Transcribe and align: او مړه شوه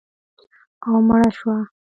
او 0.87 0.93
مړه 1.07 1.29
شوه 1.37 1.57